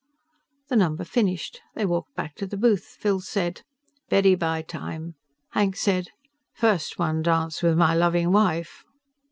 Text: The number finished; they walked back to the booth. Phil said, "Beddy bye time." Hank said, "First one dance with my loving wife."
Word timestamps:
The 0.69 0.75
number 0.75 1.03
finished; 1.03 1.61
they 1.75 1.85
walked 1.85 2.15
back 2.15 2.33
to 2.37 2.47
the 2.47 2.57
booth. 2.57 2.97
Phil 2.99 3.19
said, 3.19 3.61
"Beddy 4.09 4.33
bye 4.33 4.63
time." 4.63 5.13
Hank 5.51 5.75
said, 5.75 6.07
"First 6.55 6.97
one 6.97 7.21
dance 7.21 7.61
with 7.61 7.77
my 7.77 7.93
loving 7.93 8.31
wife." 8.31 8.83